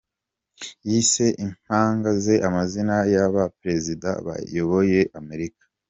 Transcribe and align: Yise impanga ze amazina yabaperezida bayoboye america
Yise 0.89 1.25
impanga 1.45 2.09
ze 2.23 2.35
amazina 2.47 2.95
yabaperezida 3.13 4.09
bayoboye 4.25 4.99
america 5.19 5.63